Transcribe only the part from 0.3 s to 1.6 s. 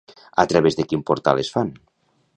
A través de quin portal es